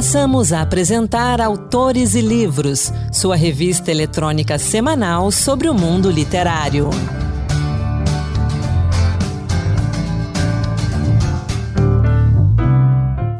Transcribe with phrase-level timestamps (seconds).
[0.00, 6.88] Passamos a apresentar Autores e Livros, sua revista eletrônica semanal sobre o mundo literário.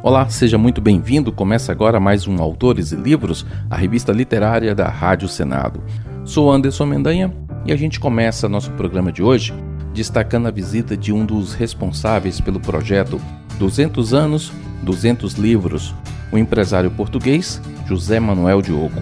[0.03, 1.33] Olá, seja muito bem-vindo.
[1.33, 5.83] Começa agora mais um Autores e Livros, a revista literária da Rádio Senado.
[6.27, 7.35] Sou Anderson Mendanha
[7.65, 9.55] e a gente começa nosso programa de hoje
[9.95, 13.19] destacando a visita de um dos responsáveis pelo projeto
[13.59, 14.53] 200 anos,
[14.83, 15.95] 200 livros,
[16.33, 19.01] o empresário português José Manuel Diogo.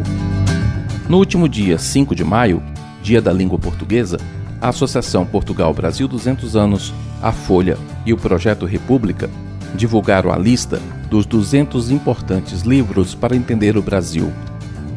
[1.09, 2.63] No último dia 5 de maio,
[3.03, 4.19] Dia da Língua Portuguesa,
[4.61, 6.93] a Associação Portugal Brasil 200 anos,
[7.23, 9.31] a Folha e o Projeto República
[9.75, 14.33] divulgaram a lista dos 200 importantes livros para entender o Brasil.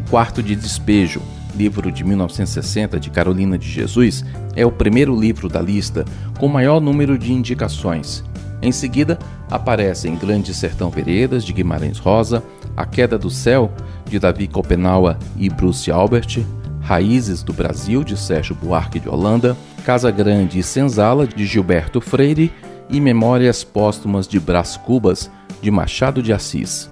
[0.09, 1.21] Quarto de Despejo,
[1.55, 6.05] livro de 1960 de Carolina de Jesus, é o primeiro livro da lista
[6.39, 8.23] com maior número de indicações.
[8.61, 9.17] Em seguida,
[9.49, 12.43] aparecem Grande Sertão Veredas, de Guimarães Rosa,
[12.77, 13.71] A Queda do Céu,
[14.05, 16.45] de Davi Copenaua e Bruce Albert,
[16.81, 22.51] Raízes do Brasil, de Sérgio Buarque de Holanda, Casa Grande e Senzala, de Gilberto Freire
[22.89, 25.31] e Memórias Póstumas de Brás Cubas,
[25.61, 26.89] de Machado de Assis.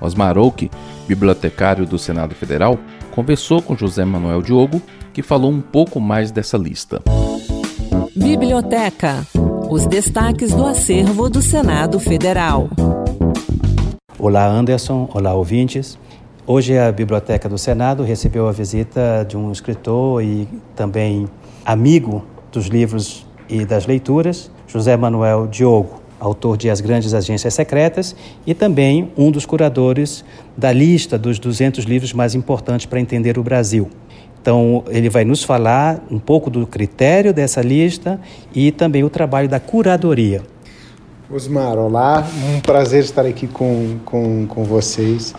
[0.00, 0.70] Osmar Oak,
[1.06, 2.78] bibliotecário do Senado Federal,
[3.10, 4.80] conversou com José Manuel Diogo,
[5.12, 7.02] que falou um pouco mais dessa lista.
[8.14, 9.26] Biblioteca.
[9.70, 12.70] Os destaques do acervo do Senado Federal.
[14.18, 15.06] Olá, Anderson.
[15.12, 15.98] Olá, ouvintes.
[16.46, 21.28] Hoje a Biblioteca do Senado recebeu a visita de um escritor e também
[21.66, 28.16] amigo dos livros e das leituras, José Manuel Diogo, autor de As Grandes Agências Secretas
[28.46, 30.24] e também um dos curadores
[30.56, 33.90] da lista dos 200 livros mais importantes para entender o Brasil.
[34.40, 38.20] Então, ele vai nos falar um pouco do critério dessa lista
[38.54, 40.42] e também o trabalho da curadoria.
[41.30, 45.34] Osmar, olá, um prazer estar aqui com, com, com vocês.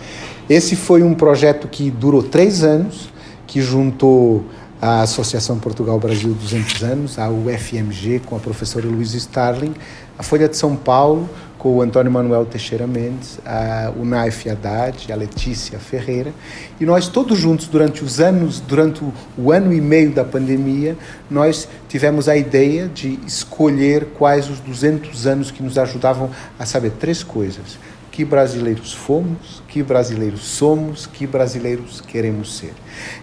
[0.48, 3.10] Esse foi um projeto que durou três anos,
[3.48, 4.46] que juntou
[4.82, 9.74] a Associação Portugal Brasil 200 anos, a UFMG, com a professora Luísa Starling,
[10.18, 11.30] a Folha de São Paulo,
[11.60, 16.34] com o Antônio Manuel Teixeira Mendes, a, o Naif Haddad, a Letícia Ferreira,
[16.80, 20.98] e nós todos juntos, durante os anos, durante o, o ano e meio da pandemia,
[21.30, 26.92] nós tivemos a ideia de escolher quais os 200 anos que nos ajudavam a saber
[26.92, 27.78] três coisas
[28.10, 32.74] que brasileiros fomos, que brasileiros somos, que brasileiros queremos ser.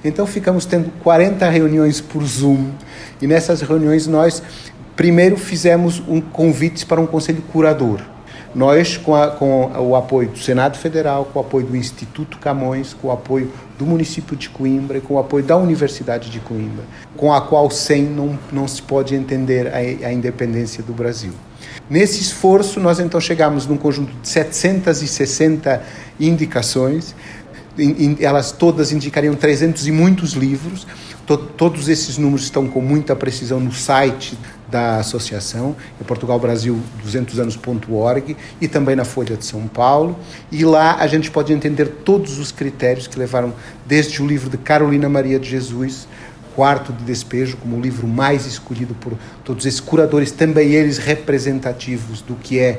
[0.05, 2.71] Então ficamos tendo 40 reuniões por Zoom
[3.21, 4.43] e nessas reuniões nós
[4.95, 8.16] primeiro fizemos um convite para um conselho curador.
[8.57, 12.95] Nós, com, a, com, o apoio do Senado Federal, com o apoio do Instituto Camões,
[12.95, 16.83] com o apoio do município de Coimbra e com o apoio da Universidade de Coimbra,
[17.19, 21.33] com a qual sem não, não se pode entender a, a independência do Brasil.
[21.91, 25.83] Nesse esforço, nós então chegamos num conjunto de 760
[26.19, 27.15] indicações,
[28.19, 30.87] elas todas indicariam 300 e muitos livros.
[31.59, 34.39] todos esses números estão com muita precisão no site
[34.77, 40.15] da associação, é Portugal Brasil 200 anos.org e também na Folha de São Paulo.
[40.53, 43.55] E lá a gente pode entender todos os critérios que levaram
[43.87, 46.07] desde o livro de Carolina Maria de Jesus
[46.55, 52.21] Quarto de Despejo como o livro mais escolhido por todos esses curadores, também eles representativos
[52.21, 52.79] do que é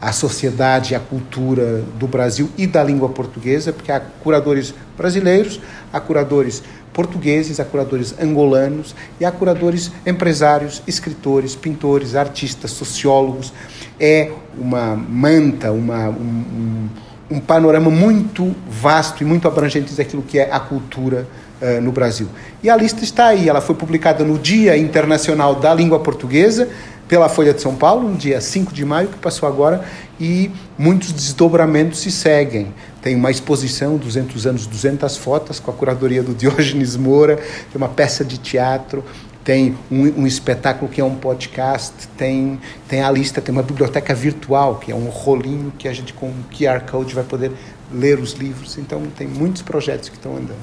[0.00, 5.60] a sociedade, a cultura do Brasil e da língua portuguesa, porque há curadores brasileiros,
[5.92, 6.62] há curadores
[6.92, 13.52] portugueses, há curadores angolanos e há curadores empresários, escritores, pintores, artistas, sociólogos.
[13.98, 16.88] É uma manta, uma, um,
[17.30, 21.26] um, um panorama muito vasto e muito abrangente daquilo que é a cultura
[21.60, 22.28] uh, no Brasil.
[22.62, 26.68] E a lista está aí, ela foi publicada no Dia Internacional da Língua Portuguesa,
[27.10, 29.84] pela Folha de São Paulo, no dia 5 de maio, que passou agora,
[30.20, 32.72] e muitos desdobramentos se seguem.
[33.02, 37.88] Tem uma exposição, 200 anos, 200 fotos, com a curadoria do Diógenes Moura, tem uma
[37.88, 39.04] peça de teatro,
[39.42, 44.14] tem um, um, espetáculo que é um podcast, tem, tem a lista, tem uma biblioteca
[44.14, 47.50] virtual, que é um rolinho que a gente com QR Code vai poder
[47.92, 48.76] ler os livros.
[48.76, 50.60] Então, tem muitos projetos que estão andando.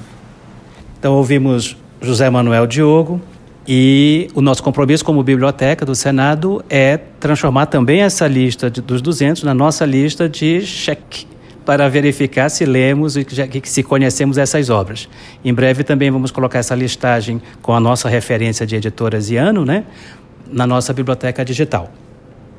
[0.98, 3.20] Então, ouvimos José Manuel Diogo,
[3.70, 9.02] e o nosso compromisso como biblioteca do Senado é transformar também essa lista de, dos
[9.02, 11.26] 200 na nossa lista de cheque
[11.68, 13.26] para verificar se lemos e
[13.64, 15.06] se conhecemos essas obras.
[15.44, 19.66] Em breve também vamos colocar essa listagem com a nossa referência de editoras e ano,
[19.66, 19.84] né,
[20.50, 21.92] na nossa biblioteca digital.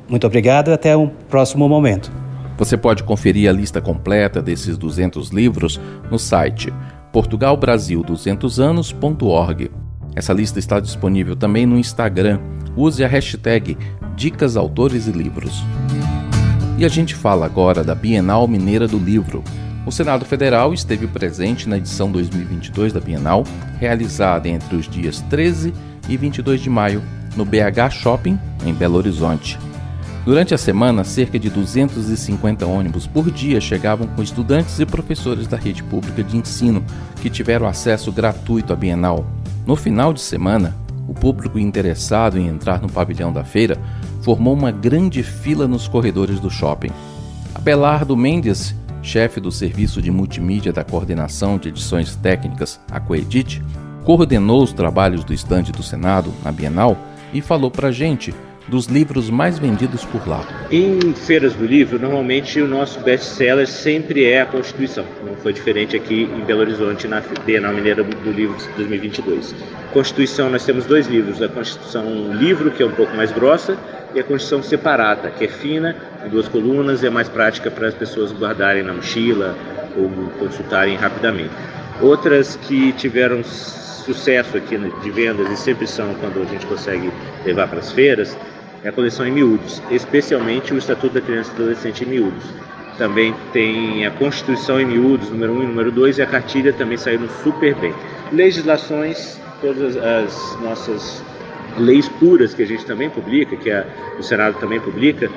[0.08, 2.12] Muito obrigado e até um próximo momento.
[2.56, 6.72] Você pode conferir a lista completa desses 200 livros no site
[7.12, 9.72] portugalbrasil200anos.org.
[10.16, 12.40] Essa lista está disponível também no Instagram.
[12.78, 13.76] Use a hashtag
[14.16, 15.64] Dicas Autores e Livros.
[16.80, 19.44] E a gente fala agora da Bienal Mineira do Livro.
[19.86, 23.44] O Senado Federal esteve presente na edição 2022 da Bienal,
[23.78, 25.74] realizada entre os dias 13
[26.08, 27.04] e 22 de maio,
[27.36, 29.60] no BH Shopping, em Belo Horizonte.
[30.24, 35.58] Durante a semana, cerca de 250 ônibus por dia chegavam com estudantes e professores da
[35.58, 36.82] rede pública de ensino
[37.22, 39.25] que tiveram acesso gratuito à Bienal.
[39.66, 40.74] No final de semana,
[41.10, 43.78] o público interessado em entrar no pavilhão da feira
[44.21, 46.92] formou uma grande fila nos corredores do shopping.
[47.54, 53.62] Abelardo Mendes, chefe do Serviço de Multimídia da Coordenação de Edições Técnicas, a Coedit,
[54.04, 56.98] coordenou os trabalhos do estande do Senado na Bienal
[57.33, 58.33] e falou para a gente
[58.69, 60.45] dos livros mais vendidos por lá.
[60.72, 65.06] Em feiras do livro, normalmente o nosso best-seller sempre é a Constituição.
[65.25, 69.56] Não foi diferente aqui em Belo Horizonte, na Bienal Mineira do Livro de 2022.
[69.92, 71.42] Constituição, nós temos dois livros.
[71.42, 73.75] A Constituição Livro, que é um pouco mais grossa,
[74.14, 75.96] e a Constituição Separada, que é fina,
[76.26, 79.56] em duas colunas e é mais prática para as pessoas guardarem na mochila
[79.96, 80.10] ou
[80.40, 81.52] consultarem rapidamente.
[82.02, 87.12] Outras que tiveram sucesso aqui de vendas e sempre são quando a gente consegue
[87.46, 88.36] levar para as feiras,
[88.84, 92.44] é a coleção em miúdos, especialmente o Estatuto da Criança e Adolescente em miúdos.
[92.98, 96.98] Também tem a Constituição em miúdos, número 1 e número 2, e a cartilha também
[96.98, 97.94] saíram super bem.
[98.32, 101.24] Legislações, todas as nossas
[101.77, 103.86] leis puras que a gente também publica, que a,
[104.18, 105.30] o Senado também publica,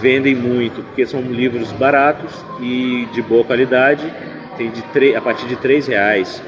[0.00, 4.02] vendem muito, porque são livros baratos e de boa qualidade,
[4.56, 6.42] tem de a partir de R$ reais.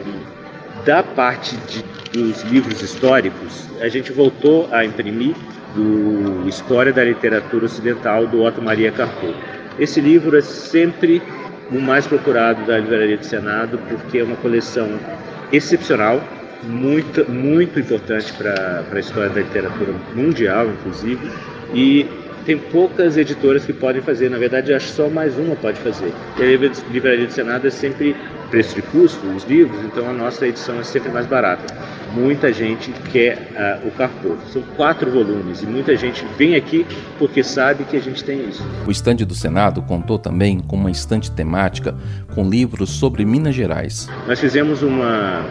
[0.84, 1.82] Da parte de,
[2.12, 5.34] dos livros históricos, a gente voltou a imprimir
[5.74, 9.34] do História da Literatura Ocidental do Otto Maria Carpo.
[9.78, 11.22] Esse livro é sempre
[11.70, 14.88] o mais procurado da Livraria do Senado porque é uma coleção
[15.52, 16.22] excepcional,
[16.62, 21.30] muito, muito importante para a história da literatura mundial, inclusive,
[21.74, 22.06] e
[22.46, 26.12] tem poucas editoras que podem fazer, na verdade, acho que só mais uma pode fazer.
[26.38, 28.14] E a Livraria do Senado é sempre
[28.50, 31.74] preço de custo, os livros, então a nossa edição é sempre mais barata.
[32.14, 33.50] Muita gente quer
[33.82, 34.36] uh, o Carpo.
[34.52, 36.86] São quatro volumes e muita gente vem aqui
[37.18, 38.64] porque sabe que a gente tem isso.
[38.86, 41.96] O estande do Senado contou também com uma estante temática
[42.32, 44.08] com livros sobre Minas Gerais.
[44.26, 45.44] Nós fizemos uma,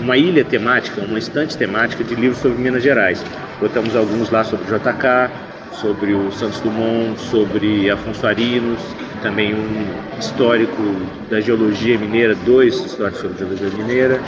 [0.00, 3.24] uma ilha temática, uma estante temática de livros sobre Minas Gerais.
[3.60, 5.30] Botamos alguns lá sobre o JK,
[5.72, 8.80] sobre o Santos Dumont, sobre Afonso Arinos,
[9.22, 10.82] também um histórico
[11.30, 14.20] da geologia mineira, dois históricos sobre geologia mineira.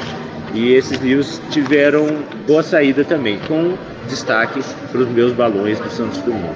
[0.53, 2.07] E esses livros tiveram
[2.47, 3.77] boa saída também, com
[4.09, 6.55] destaque para os meus balões do Santos Dumont.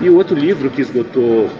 [0.00, 1.50] E o outro livro que esgotou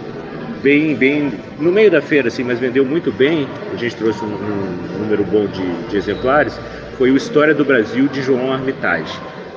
[0.63, 4.27] bem, bem no meio da feira, assim, mas vendeu muito bem, a gente trouxe um,
[4.27, 6.59] um número bom de, de exemplares,
[6.97, 9.13] foi o História do Brasil de João Armitage.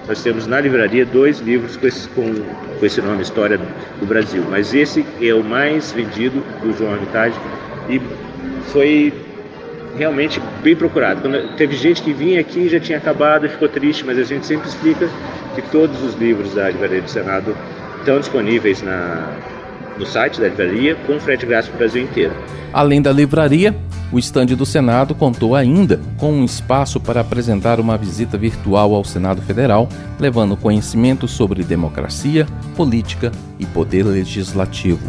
[0.06, 2.34] Nós temos na livraria dois livros com esse, com,
[2.78, 3.58] com esse nome, História
[3.98, 7.34] do Brasil, mas esse é o mais vendido do João Armitage
[7.88, 8.00] e
[8.72, 9.12] foi
[9.96, 11.22] realmente bem procurado.
[11.22, 14.24] Quando teve gente que vinha aqui e já tinha acabado e ficou triste, mas a
[14.24, 15.08] gente sempre explica
[15.54, 17.56] que todos os livros da Livraria do Senado
[17.98, 19.36] estão disponíveis na,
[19.98, 22.32] no site da livraria com frete grátis para o Brasil inteiro.
[22.72, 23.74] Além da livraria,
[24.12, 29.04] o estande do Senado contou ainda com um espaço para apresentar uma visita virtual ao
[29.04, 32.46] Senado Federal, levando conhecimento sobre democracia,
[32.76, 35.08] política e poder legislativo.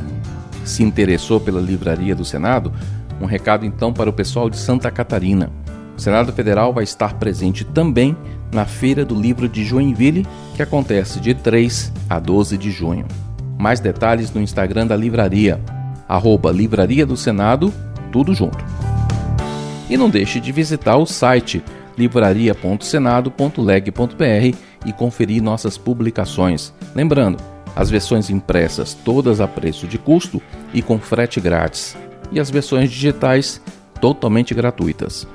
[0.64, 2.72] Se interessou pela livraria do Senado?
[3.20, 5.50] Um recado então para o pessoal de Santa Catarina.
[5.98, 8.16] O Senado Federal vai estar presente também
[8.52, 13.06] na Feira do Livro de Joinville, que acontece de 3 a 12 de junho.
[13.58, 15.60] Mais detalhes no Instagram da livraria,
[16.08, 17.74] arroba Livraria do Senado,
[18.12, 18.81] tudo junto.
[19.92, 21.62] E não deixe de visitar o site
[21.98, 26.74] livraria.senado.leg.br e conferir nossas publicações.
[26.96, 27.38] Lembrando,
[27.76, 30.42] as versões impressas todas a preço de custo
[30.74, 31.98] e com frete grátis,
[32.32, 33.62] e as versões digitais
[34.00, 35.28] totalmente gratuitas.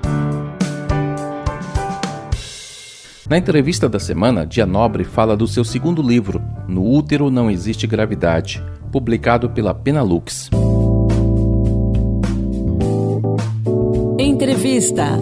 [3.29, 7.87] Na entrevista da semana, Dia Nobre fala do seu segundo livro, No Útero Não Existe
[7.87, 10.49] Gravidade, publicado pela Penalux.
[14.37, 15.17] Entrevista.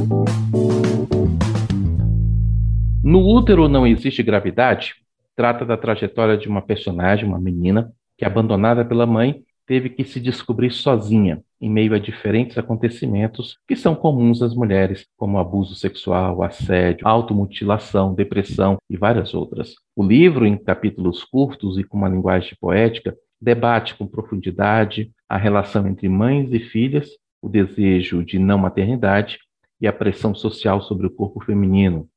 [3.01, 4.97] No Útero Não Existe Gravidade
[5.37, 10.19] trata da trajetória de uma personagem, uma menina, que, abandonada pela mãe, teve que se
[10.19, 16.43] descobrir sozinha em meio a diferentes acontecimentos que são comuns às mulheres, como abuso sexual,
[16.43, 19.75] assédio, automutilação, depressão e várias outras.
[19.95, 25.87] O livro, em capítulos curtos e com uma linguagem poética, debate com profundidade a relação
[25.87, 27.09] entre mães e filhas
[27.45, 29.39] o desejo de não maternidade
[29.79, 32.09] e a pressão social sobre o corpo feminino.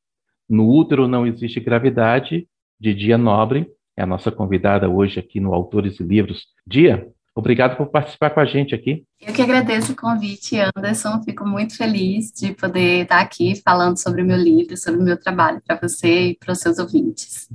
[0.48, 2.48] No útero não existe gravidade,
[2.80, 3.68] de Dia Nobre,
[3.98, 6.46] é a nossa convidada hoje aqui no Autores e Livros.
[6.66, 9.06] Dia, Obrigado por participar com a gente aqui.
[9.22, 11.22] Eu que agradeço o convite, Anderson.
[11.22, 15.20] Fico muito feliz de poder estar aqui falando sobre o meu livro, sobre o meu
[15.20, 17.48] trabalho para você e para os seus ouvintes.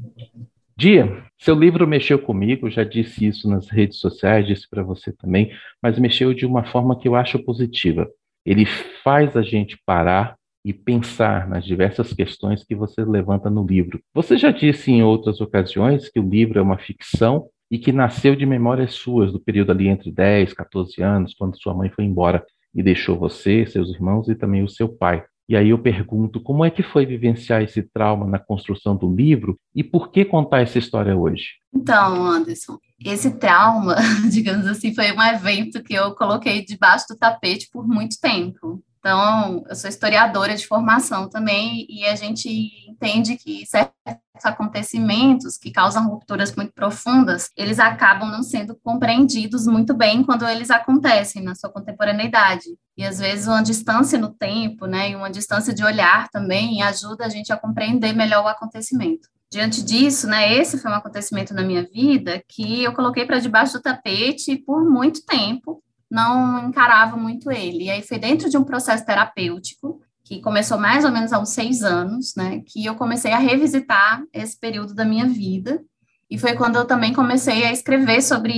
[0.76, 5.52] Dia, seu livro mexeu comigo, já disse isso nas redes sociais, disse para você também,
[5.82, 8.08] mas mexeu de uma forma que eu acho positiva.
[8.44, 8.64] Ele
[9.04, 14.00] faz a gente parar e pensar nas diversas questões que você levanta no livro.
[14.14, 18.36] Você já disse em outras ocasiões que o livro é uma ficção e que nasceu
[18.36, 22.44] de memórias suas do período ali entre 10, 14 anos, quando sua mãe foi embora
[22.74, 25.24] e deixou você, seus irmãos e também o seu pai.
[25.48, 29.58] E aí eu pergunto, como é que foi vivenciar esse trauma na construção do livro
[29.74, 31.56] e por que contar essa história hoje?
[31.74, 33.96] Então, Anderson, esse trauma,
[34.30, 38.82] digamos assim, foi um evento que eu coloquei debaixo do tapete por muito tempo.
[39.04, 42.48] Então, eu sou historiadora de formação também, e a gente
[42.88, 43.96] entende que certos
[44.44, 50.70] acontecimentos que causam rupturas muito profundas, eles acabam não sendo compreendidos muito bem quando eles
[50.70, 52.66] acontecem na sua contemporaneidade.
[52.96, 57.26] E às vezes uma distância no tempo, né, e uma distância de olhar também ajuda
[57.26, 59.28] a gente a compreender melhor o acontecimento.
[59.50, 63.72] Diante disso, né, esse foi um acontecimento na minha vida que eu coloquei para debaixo
[63.72, 65.82] do tapete por muito tempo,
[66.12, 67.84] não encarava muito ele.
[67.84, 71.48] E aí foi dentro de um processo terapêutico, que começou mais ou menos há uns
[71.48, 75.82] seis anos, né, que eu comecei a revisitar esse período da minha vida.
[76.30, 78.52] E foi quando eu também comecei a escrever sobre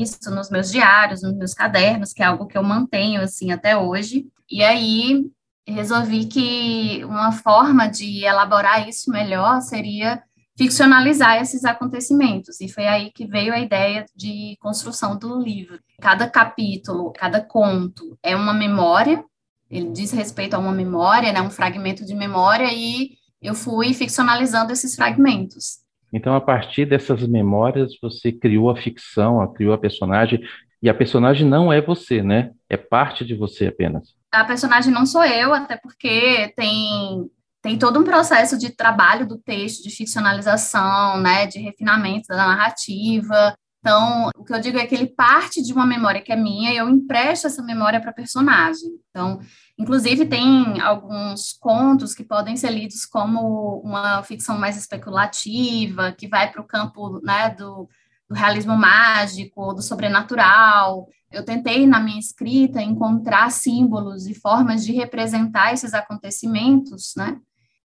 [0.00, 3.76] isso nos meus diários, nos meus cadernos, que é algo que eu mantenho, assim, até
[3.76, 4.26] hoje.
[4.48, 5.24] E aí
[5.66, 10.22] resolvi que uma forma de elaborar isso melhor seria
[10.56, 12.60] ficcionalizar esses acontecimentos.
[12.60, 15.78] E foi aí que veio a ideia de construção do livro.
[16.00, 19.24] Cada capítulo, cada conto é uma memória,
[19.70, 24.72] ele diz respeito a uma memória, né, um fragmento de memória, e eu fui ficcionalizando
[24.72, 25.82] esses fragmentos.
[26.12, 30.40] Então, a partir dessas memórias, você criou a ficção, criou a personagem,
[30.80, 32.52] e a personagem não é você, né?
[32.68, 34.14] É parte de você apenas.
[34.30, 37.28] A personagem não sou eu, até porque tem
[37.64, 43.56] tem todo um processo de trabalho do texto, de ficcionalização, né, de refinamento da narrativa.
[43.80, 46.70] Então, o que eu digo é que ele parte de uma memória que é minha
[46.70, 48.90] e eu empresto essa memória para personagem.
[49.08, 49.40] Então,
[49.78, 56.52] inclusive tem alguns contos que podem ser lidos como uma ficção mais especulativa, que vai
[56.52, 57.88] para o campo né, do,
[58.28, 61.08] do realismo mágico, do sobrenatural.
[61.32, 67.40] Eu tentei, na minha escrita, encontrar símbolos e formas de representar esses acontecimentos, né?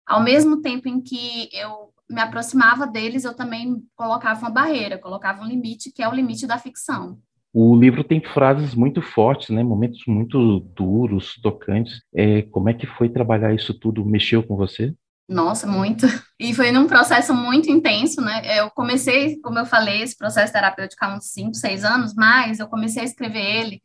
[0.05, 5.41] Ao mesmo tempo em que eu me aproximava deles, eu também colocava uma barreira, colocava
[5.41, 7.17] um limite, que é o limite da ficção.
[7.53, 9.63] O livro tem frases muito fortes, né?
[9.63, 12.01] momentos muito duros, tocantes.
[12.13, 14.03] É, como é que foi trabalhar isso tudo?
[14.03, 14.93] Mexeu com você?
[15.29, 16.05] Nossa, muito.
[16.39, 18.59] E foi num processo muito intenso, né?
[18.59, 22.67] Eu comecei, como eu falei, esse processo terapêutico há uns 5, 6 anos, mas eu
[22.67, 23.81] comecei a escrever ele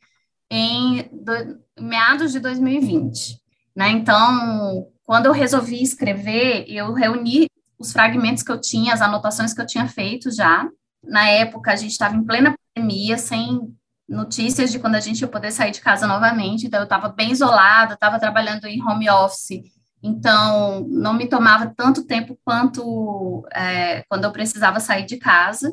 [0.51, 3.39] em do, meados de 2020.
[3.77, 3.91] Né?
[3.91, 7.49] Então, quando eu resolvi escrever, eu reuni
[7.79, 10.69] os fragmentos que eu tinha, as anotações que eu tinha feito já.
[11.03, 13.75] Na época, a gente estava em plena pandemia, sem
[14.07, 17.33] notícias de quando a gente ia poder sair de casa novamente, então eu estava bem
[17.33, 19.63] isolada, estava trabalhando em home office,
[20.03, 25.73] então não me tomava tanto tempo quanto é, quando eu precisava sair de casa.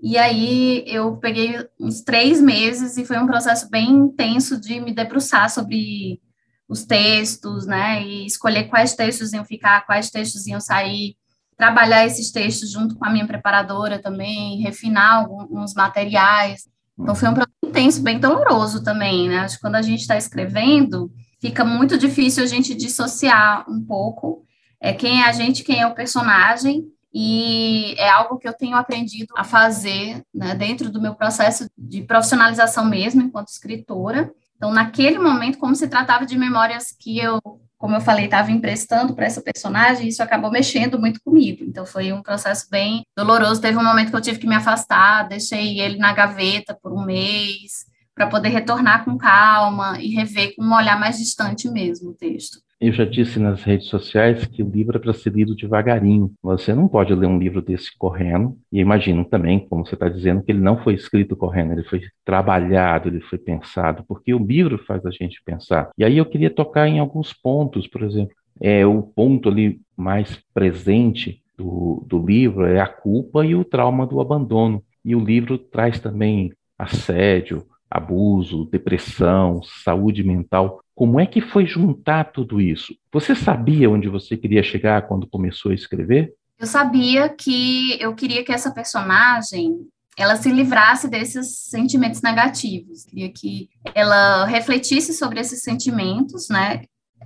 [0.00, 4.94] E aí eu peguei uns três meses e foi um processo bem intenso de me
[4.94, 6.20] debruçar sobre
[6.68, 11.16] os textos, né, e escolher quais textos iam ficar, quais textos iam sair,
[11.56, 16.68] trabalhar esses textos junto com a minha preparadora também, refinar alguns materiais.
[16.98, 19.38] Então foi um processo intenso, bem doloroso também, né?
[19.38, 21.10] Acho que quando a gente está escrevendo,
[21.40, 24.44] fica muito difícil a gente dissociar um pouco
[24.80, 28.76] é, quem é a gente, quem é o personagem, e é algo que eu tenho
[28.76, 35.20] aprendido a fazer né, dentro do meu processo de profissionalização mesmo, enquanto escritora, então, naquele
[35.20, 37.40] momento, como se tratava de memórias que eu,
[37.78, 41.62] como eu falei, estava emprestando para essa personagem, isso acabou mexendo muito comigo.
[41.62, 43.60] Então, foi um processo bem doloroso.
[43.60, 47.04] Teve um momento que eu tive que me afastar, deixei ele na gaveta por um
[47.04, 47.86] mês,
[48.16, 52.58] para poder retornar com calma e rever com um olhar mais distante mesmo o texto.
[52.80, 56.32] Eu já disse nas redes sociais que o livro é para ser lido devagarinho.
[56.42, 58.56] Você não pode ler um livro desse correndo.
[58.70, 62.02] E imagino também, como você está dizendo, que ele não foi escrito correndo, ele foi
[62.24, 65.90] trabalhado, ele foi pensado, porque o livro faz a gente pensar.
[65.98, 70.38] E aí eu queria tocar em alguns pontos, por exemplo, é o ponto ali mais
[70.54, 74.82] presente do, do livro é a culpa e o trauma do abandono.
[75.04, 80.80] E o livro traz também assédio, abuso, depressão, saúde mental.
[80.98, 82.92] Como é que foi juntar tudo isso?
[83.12, 86.34] Você sabia onde você queria chegar quando começou a escrever?
[86.58, 89.78] Eu sabia que eu queria que essa personagem
[90.18, 93.04] ela se livrasse desses sentimentos negativos.
[93.04, 96.82] Queria que ela refletisse sobre esses sentimentos, né?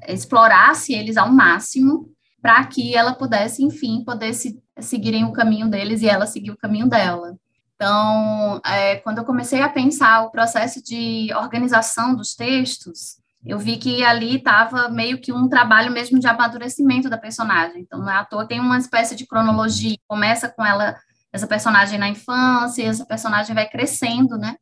[0.07, 2.11] Explorasse eles ao máximo
[2.43, 6.59] para que ela pudesse, enfim, poder se, seguirem o caminho deles e ela seguir o
[6.59, 7.38] caminho dela.
[7.75, 13.77] Então, é, quando eu comecei a pensar o processo de organização dos textos, eu vi
[13.77, 17.83] que ali estava meio que um trabalho mesmo de amadurecimento da personagem.
[17.83, 19.97] Então, não é toa, tem uma espécie de cronologia.
[20.07, 20.97] Começa com ela,
[21.33, 24.57] essa personagem na infância, essa personagem vai crescendo, né?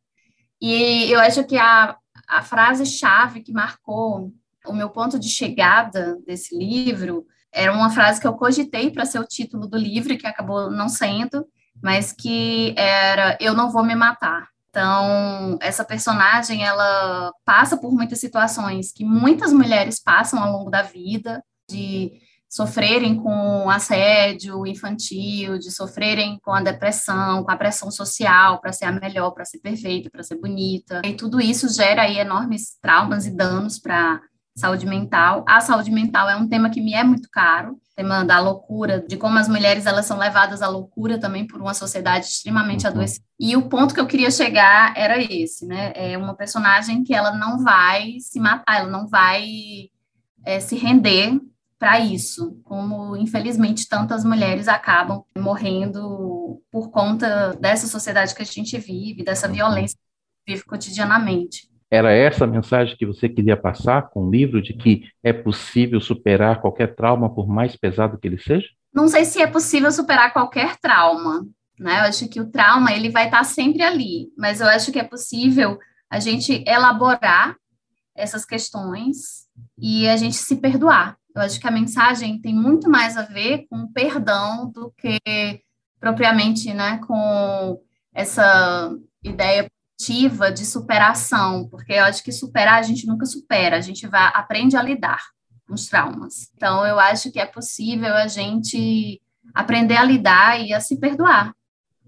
[0.61, 1.97] E eu acho que a,
[2.27, 4.33] a frase-chave que marcou
[4.67, 9.19] o meu ponto de chegada desse livro era uma frase que eu cogitei para ser
[9.19, 11.47] o título do livro, que acabou não sendo,
[11.83, 14.49] mas que era Eu não vou me matar.
[14.71, 20.83] Então, essa personagem, ela passa por muitas situações que muitas mulheres passam ao longo da
[20.83, 22.13] vida, de
[22.49, 28.87] sofrerem com assédio infantil, de sofrerem com a depressão, com a pressão social para ser
[28.87, 31.03] a melhor, para ser perfeita, para ser bonita.
[31.05, 34.21] E tudo isso gera aí enormes traumas e danos para
[34.57, 35.45] saúde mental.
[35.49, 39.17] A saúde mental é um tema que me é muito caro, tema da loucura, de
[39.17, 42.93] como as mulheres elas são levadas à loucura também por uma sociedade extremamente uhum.
[42.93, 43.25] adoecida.
[43.39, 45.93] E o ponto que eu queria chegar era esse, né?
[45.95, 49.45] É uma personagem que ela não vai se matar, ela não vai
[50.45, 51.39] é, se render
[51.79, 58.79] para isso, como infelizmente tantas mulheres acabam morrendo por conta dessa sociedade que a gente
[58.79, 59.55] vive, dessa uhum.
[59.55, 59.99] violência
[60.47, 61.70] que vive cotidianamente.
[61.91, 66.01] Era essa a mensagem que você queria passar com o livro, de que é possível
[66.01, 68.69] superar qualquer trauma, por mais pesado que ele seja?
[68.95, 71.45] Não sei se é possível superar qualquer trauma,
[71.79, 72.01] né?
[72.01, 75.05] Eu acho que o trauma ele vai estar sempre ali, mas eu acho que é
[75.05, 75.79] possível
[76.09, 77.57] a gente elaborar
[78.15, 79.47] essas questões
[79.79, 81.17] e a gente se perdoar.
[81.35, 85.19] Eu acho que a mensagem tem muito mais a ver com perdão do que
[85.99, 87.81] propriamente, né, com
[88.13, 88.93] essa
[89.23, 89.71] ideia
[90.01, 94.31] perspectiva de superação, porque eu acho que superar a gente nunca supera, a gente vai
[94.35, 95.21] aprende a lidar
[95.67, 96.51] com os traumas.
[96.57, 99.21] Então eu acho que é possível a gente
[99.55, 101.55] aprender a lidar e a se perdoar.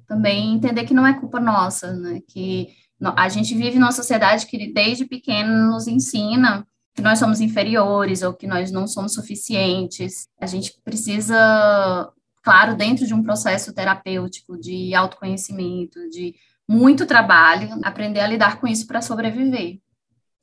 [0.07, 2.21] Também entender que não é culpa nossa, né?
[2.29, 2.69] Que
[3.17, 8.35] a gente vive numa sociedade que desde pequeno nos ensina que nós somos inferiores ou
[8.35, 10.29] que nós não somos suficientes.
[10.41, 12.13] A gente precisa,
[12.43, 16.35] claro, dentro de um processo terapêutico de autoconhecimento, de
[16.73, 19.79] muito trabalho, aprender a lidar com isso para sobreviver.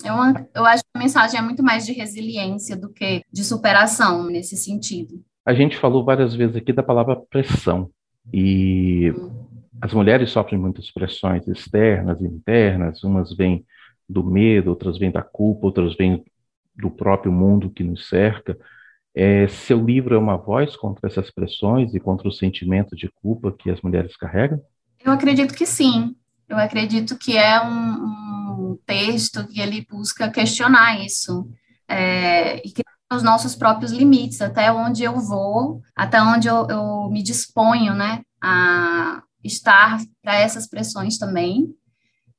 [0.06, 3.44] É uma, eu acho que a mensagem é muito mais de resiliência do que de
[3.44, 5.22] superação nesse sentido.
[5.44, 7.90] A gente falou várias vezes aqui da palavra pressão
[8.32, 9.32] e hum.
[9.82, 13.66] as mulheres sofrem muitas pressões externas e internas, umas vêm
[14.08, 16.24] do medo, outras vêm da culpa, outras vêm
[16.76, 18.56] do próprio mundo que nos cerca.
[19.16, 23.52] É, seu livro é uma voz contra essas pressões e contra o sentimento de culpa
[23.52, 24.62] que as mulheres carregam?
[25.04, 26.16] Eu acredito que sim.
[26.50, 31.48] Eu acredito que é um, um texto que ele busca questionar isso
[31.88, 37.10] é, e que os nossos próprios limites, até onde eu vou, até onde eu, eu
[37.10, 41.74] me disponho, né, a estar para essas pressões também.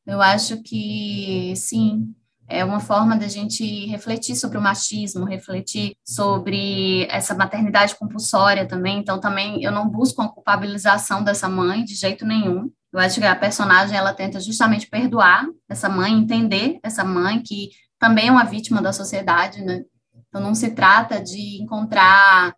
[0.06, 2.14] Eu acho que sim,
[2.48, 8.98] é uma forma da gente refletir sobre o machismo, refletir sobre essa maternidade compulsória também.
[8.98, 12.70] Então, também eu não busco uma culpabilização dessa mãe de jeito nenhum.
[12.92, 17.70] Eu acho que a personagem ela tenta justamente perdoar essa mãe, entender essa mãe que
[17.98, 19.84] também é uma vítima da sociedade, né?
[20.28, 22.54] Então, não se trata de encontrar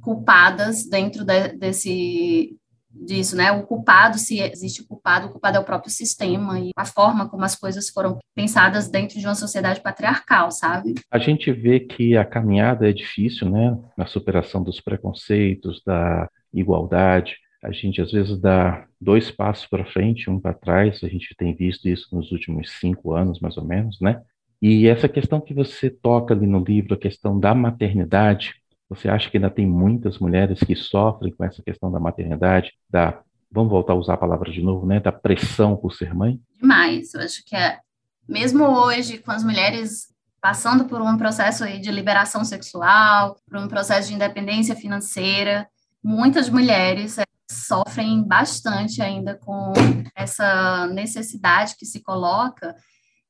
[0.00, 2.56] culpadas dentro de, desse
[3.04, 3.52] disso, né?
[3.52, 7.28] O culpado, se existe o culpado, o culpado é o próprio sistema e a forma
[7.28, 10.94] como as coisas foram pensadas dentro de uma sociedade patriarcal, sabe?
[11.10, 13.76] A gente vê que a caminhada é difícil, né?
[13.96, 17.36] Na superação dos preconceitos, da igualdade.
[17.62, 21.02] A gente às vezes dá dois passos para frente, um para trás.
[21.02, 24.22] A gente tem visto isso nos últimos cinco anos, mais ou menos, né?
[24.60, 28.54] E essa questão que você toca ali no livro, a questão da maternidade,
[28.88, 33.20] você acha que ainda tem muitas mulheres que sofrem com essa questão da maternidade, da
[33.50, 36.40] vamos voltar a usar a palavra de novo, né, da pressão por ser mãe?
[36.60, 37.14] Demais.
[37.14, 37.78] Eu acho que é
[38.28, 40.08] mesmo hoje com as mulheres
[40.40, 45.66] passando por um processo de liberação sexual, por um processo de independência financeira,
[46.02, 47.24] muitas mulheres é,
[47.66, 49.72] sofrem bastante ainda com
[50.14, 52.74] essa necessidade que se coloca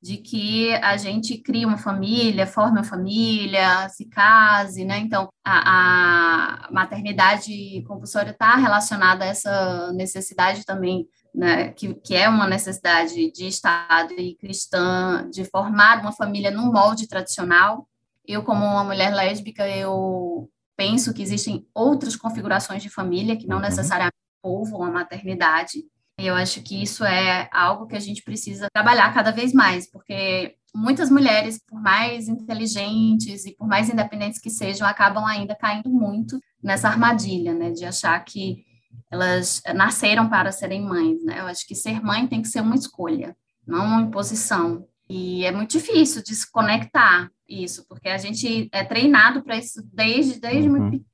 [0.01, 4.99] de que a gente crie uma família, forme uma família, se case, né?
[4.99, 11.71] Então, a, a maternidade compulsória está relacionada a essa necessidade também, né?
[11.73, 17.09] Que, que é uma necessidade de Estado e cristã, de formar uma família num molde
[17.09, 17.89] tradicional.
[18.25, 23.57] Eu, como uma mulher lésbica, eu penso que existem outras configurações de família que não
[23.57, 23.63] uhum.
[23.63, 25.83] necessariamente povoam a maternidade,
[26.19, 29.91] E eu acho que isso é algo que a gente precisa trabalhar cada vez mais,
[29.91, 35.91] porque muitas mulheres, por mais inteligentes e por mais independentes que sejam, acabam ainda caindo
[35.91, 38.65] muito nessa armadilha, né, de achar que
[39.11, 41.41] elas nasceram para serem mães, né?
[41.41, 44.87] Eu acho que ser mãe tem que ser uma escolha, não uma imposição.
[45.09, 50.69] E é muito difícil desconectar isso, porque a gente é treinado para isso desde, desde
[50.69, 50.79] uhum.
[50.79, 51.05] muito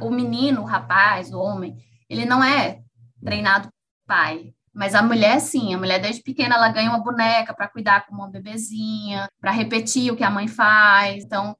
[0.00, 1.76] o menino, o rapaz, o homem,
[2.08, 2.80] ele não é
[3.24, 3.68] treinado
[4.06, 4.52] pai.
[4.72, 8.20] Mas a mulher, sim, a mulher desde pequena ela ganha uma boneca para cuidar como
[8.20, 11.24] uma bebezinha, para repetir o que a mãe faz.
[11.24, 11.56] Então,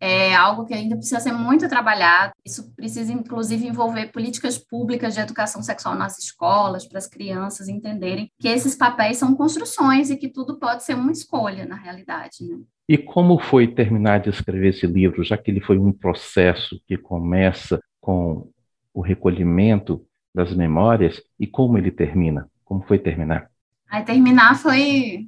[0.00, 2.32] é algo que ainda precisa ser muito trabalhado.
[2.44, 8.30] Isso precisa, inclusive, envolver políticas públicas de educação sexual nas escolas, para as crianças entenderem
[8.38, 12.36] que esses papéis são construções e que tudo pode ser uma escolha, na realidade.
[12.42, 12.60] Né?
[12.88, 16.98] E como foi terminar de escrever esse livro, já que ele foi um processo que
[16.98, 18.50] começa com
[18.94, 22.48] o recolhimento das memórias e como ele termina?
[22.64, 23.50] Como foi terminar?
[23.90, 25.26] Aí terminar foi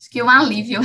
[0.00, 0.80] acho que um alívio.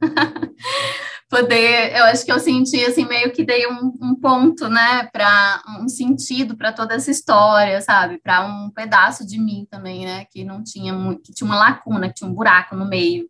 [1.28, 5.62] Poder, eu acho que eu senti assim meio que dei um, um ponto, né, para
[5.80, 8.18] um sentido para toda essa história, sabe?
[8.18, 12.14] Para um pedaço de mim também, né, que não tinha que tinha uma lacuna, que
[12.14, 13.28] tinha um buraco no meio.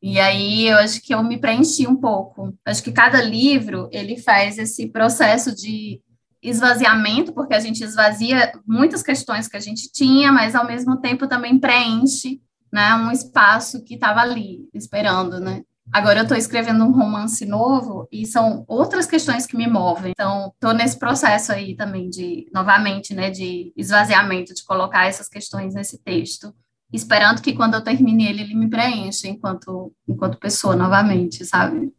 [0.00, 2.56] E aí eu acho que eu me preenchi um pouco.
[2.64, 6.00] Acho que cada livro ele faz esse processo de
[6.42, 11.28] esvaziamento, porque a gente esvazia muitas questões que a gente tinha, mas ao mesmo tempo
[11.28, 12.40] também preenche
[12.72, 15.62] né, um espaço que estava ali, esperando, né?
[15.92, 20.12] Agora eu estou escrevendo um romance novo e são outras questões que me movem.
[20.12, 25.74] Então, estou nesse processo aí também de, novamente, né, de esvaziamento, de colocar essas questões
[25.74, 26.54] nesse texto,
[26.92, 31.92] esperando que quando eu termine ele, ele me preencha enquanto, enquanto pessoa novamente, sabe?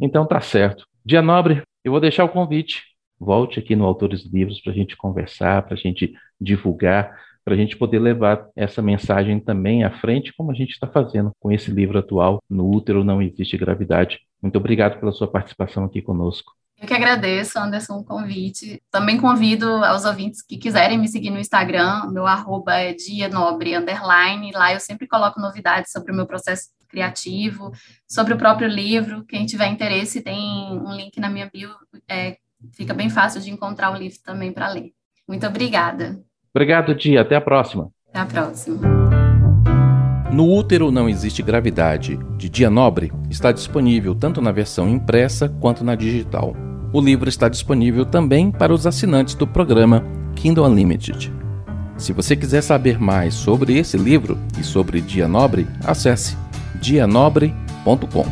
[0.00, 0.84] Então tá certo.
[1.04, 2.82] Dia Nobre, eu vou deixar o convite
[3.18, 7.56] volte aqui no Autores Livros para a gente conversar, para a gente divulgar, para a
[7.56, 11.70] gente poder levar essa mensagem também à frente, como a gente está fazendo com esse
[11.70, 14.20] livro atual, No Útero Não Existe Gravidade.
[14.42, 16.52] Muito obrigado pela sua participação aqui conosco.
[16.80, 18.80] Eu que agradeço, Anderson, o convite.
[18.90, 23.76] Também convido aos ouvintes que quiserem me seguir no Instagram, meu arroba é dia nobre,
[23.76, 24.52] underline.
[24.52, 27.72] Lá eu sempre coloco novidades sobre o meu processo criativo,
[28.06, 29.24] sobre o próprio livro.
[29.24, 30.38] Quem tiver interesse, tem
[30.70, 31.70] um link na minha bio
[32.08, 32.36] é,
[32.72, 34.92] fica bem fácil de encontrar o livro também para ler.
[35.28, 36.20] Muito obrigada.
[36.54, 37.20] Obrigado, Tia.
[37.20, 37.90] Até a próxima.
[38.08, 38.80] Até a próxima.
[40.32, 45.82] No Útero Não Existe Gravidade, de Dia Nobre, está disponível tanto na versão impressa quanto
[45.82, 46.54] na digital.
[46.92, 51.32] O livro está disponível também para os assinantes do programa Kindle Unlimited.
[51.96, 56.36] Se você quiser saber mais sobre esse livro e sobre Dia Nobre, acesse
[56.80, 58.24] dianobre.com.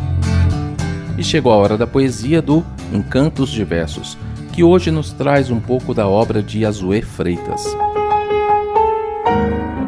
[1.19, 4.17] E chegou a hora da poesia do Encantos Diversos,
[4.53, 7.65] que hoje nos traz um pouco da obra de Azuê Freitas.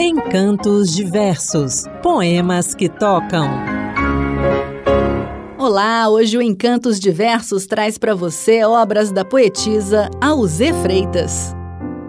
[0.00, 3.48] Encantos Diversos Poemas que tocam.
[5.56, 11.54] Olá, hoje o Encantos Diversos traz para você obras da poetisa Auzê Freitas.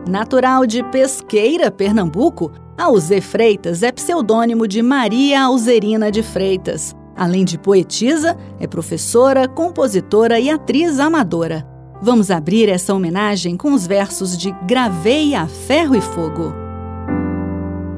[0.07, 7.57] Natural de Pesqueira, Pernambuco, Auzê Freitas é pseudônimo de Maria Alzerina de Freitas, Além de
[7.57, 11.67] poetisa, é professora, compositora e atriz amadora.
[12.01, 16.53] Vamos abrir essa homenagem com os versos de Gravei a ferro e fogo.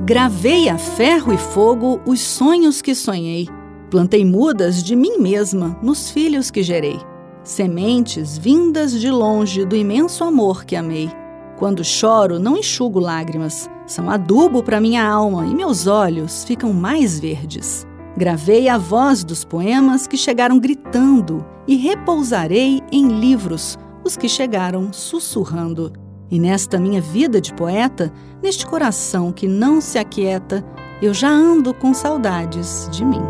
[0.04, 3.48] Gravei a ferro e fogo os sonhos que sonhei.
[3.92, 7.00] Plantei mudas de mim mesma nos filhos que gerei.
[7.44, 11.12] Sementes vindas de longe do imenso amor que amei.
[11.60, 13.70] Quando choro, não enxugo lágrimas.
[13.86, 17.86] São adubo para minha alma e meus olhos ficam mais verdes.
[18.16, 24.92] Gravei a voz dos poemas que chegaram gritando e repousarei em livros os que chegaram
[24.92, 25.94] sussurrando.
[26.30, 30.66] E nesta minha vida de poeta, neste coração que não se aquieta,
[31.02, 33.22] eu já ando com saudades de mim.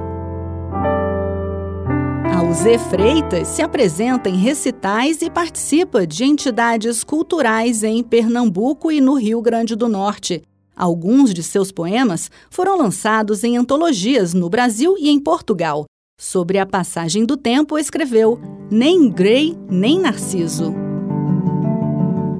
[2.35, 9.13] Alzê Freitas se apresenta em recitais e participa de entidades culturais em Pernambuco e no
[9.13, 10.43] Rio Grande do Norte,
[10.81, 15.85] Alguns de seus poemas foram lançados em antologias no Brasil e em Portugal.
[16.19, 18.41] Sobre a passagem do tempo, escreveu
[18.71, 20.73] Nem Grey, nem Narciso.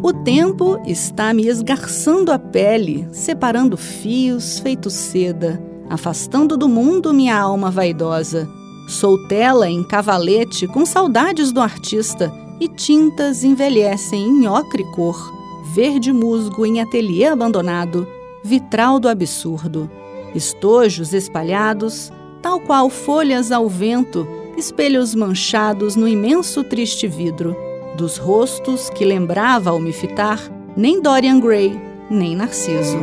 [0.02, 7.40] O tempo está me esgarçando a pele, separando fios feitos seda, afastando do mundo minha
[7.40, 8.50] alma vaidosa.
[8.88, 15.32] Sou tela em cavalete com saudades do artista, e tintas envelhecem em ocre cor,
[15.76, 18.08] verde musgo em ateliê abandonado,
[18.44, 19.90] vitral do absurdo,
[20.34, 24.28] estojos espalhados, tal qual folhas ao vento,
[24.58, 27.56] espelhos manchados no imenso triste vidro,
[27.96, 30.40] dos rostos que lembrava ao me fitar,
[30.76, 32.98] nem Dorian Gray, nem Narciso.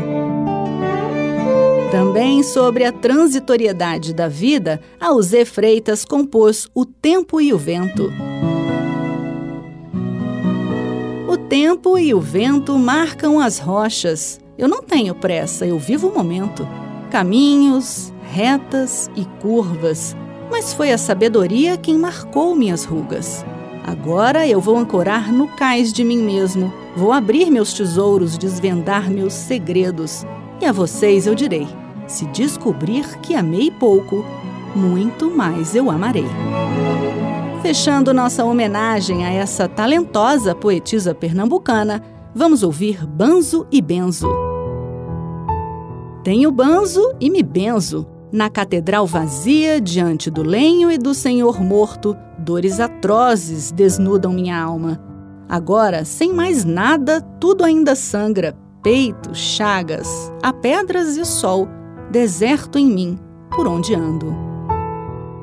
[1.90, 8.12] Também sobre a transitoriedade da vida, Alzé Freitas compôs O Tempo e o Vento.
[11.26, 14.38] O tempo e o vento marcam as rochas.
[14.58, 16.66] Eu não tenho pressa, eu vivo o momento.
[17.12, 20.16] Caminhos, retas e curvas,
[20.50, 23.46] mas foi a sabedoria quem marcou minhas rugas.
[23.86, 29.32] Agora eu vou ancorar no cais de mim mesmo, vou abrir meus tesouros, desvendar meus
[29.32, 30.26] segredos.
[30.60, 31.68] E a vocês eu direi:
[32.08, 34.24] se descobrir que amei pouco,
[34.74, 36.26] muito mais eu amarei.
[37.62, 42.02] Fechando nossa homenagem a essa talentosa poetisa pernambucana,
[42.34, 44.47] vamos ouvir Banzo e Benzo.
[46.28, 52.14] Tenho banzo e me benzo, na catedral vazia, diante do lenho e do Senhor morto,
[52.38, 55.02] dores atrozes desnudam minha alma.
[55.48, 61.66] Agora, sem mais nada, tudo ainda sangra: peito, chagas, há pedras e sol,
[62.10, 63.18] deserto em mim,
[63.56, 64.36] por onde ando.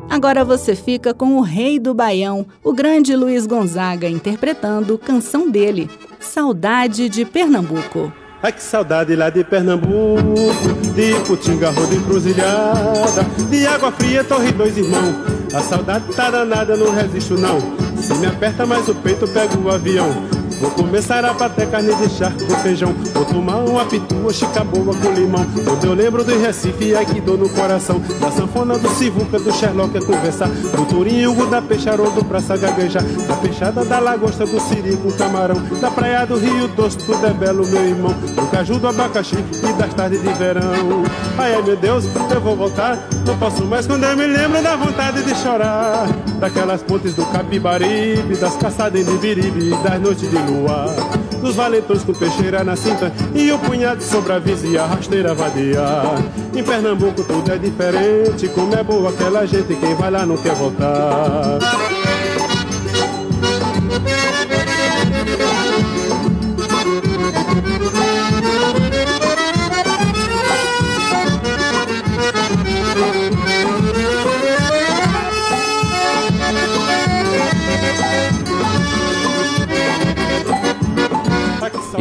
[0.07, 5.89] Agora você fica com o rei do Baião, o grande Luiz Gonzaga, interpretando canção dele,
[6.19, 8.13] Saudade de Pernambuco.
[8.45, 10.35] Ai que saudade lá de Pernambuco,
[10.93, 15.15] de Putinga, roda encruzilhada, de água fria, torre dois irmãos.
[15.51, 17.59] A saudade tá danada, não resisto não.
[17.97, 20.09] Se me aperta mais o peito, pego o avião.
[20.59, 22.93] Vou começar a bater carne de charco feijão.
[23.13, 25.45] Vou tomar uma pitua, chica boa com limão.
[25.63, 28.01] Quando eu lembro do Recife, ai que dor no coração.
[28.19, 30.47] Da sanfona do Sivuca, do Sherlock a conversar.
[30.47, 33.03] Do Turinho, da Peixarodo, praça gaguejar.
[33.03, 35.61] Da peixada da lagosta, do Siri com camarão.
[35.81, 38.13] Da praia do Rio Doce, tudo é belo, meu irmão.
[38.13, 41.03] Do caju, do abacaxi e das tardes de verão.
[41.37, 42.97] Ai, ai meu Deus, eu vou voltar.
[43.25, 46.07] Não posso mais quando eu me lembro da vontade de chorar.
[46.39, 50.95] Daquelas pontes do Capibaribe, das caçadas em Ibiribe, das noites de lua
[51.41, 56.15] Dos valentões com peixeira na cinta E o punhado sobre a vizinha a rasteira vadiar
[56.55, 60.55] Em Pernambuco tudo é diferente Como é boa aquela gente Quem vai lá não quer
[60.55, 61.59] voltar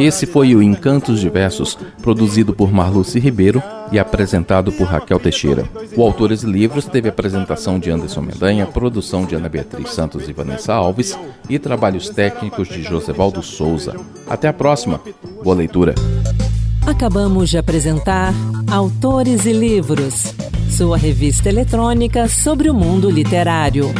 [0.05, 3.59] Esse foi o Encantos Diversos, produzido por Marluce Ribeiro
[3.91, 5.67] e apresentado por Raquel Teixeira.
[5.97, 10.31] O Autores e Livros teve apresentação de Anderson Mendanha, produção de Ana Beatriz Santos e
[10.31, 11.17] Vanessa Alves
[11.49, 13.95] e trabalhos técnicos de Josevaldo Souza.
[14.29, 15.01] Até a próxima.
[15.43, 15.95] Boa leitura.
[16.85, 18.31] Acabamos de apresentar
[18.71, 20.35] Autores e Livros,
[20.69, 23.91] sua revista eletrônica sobre o mundo literário.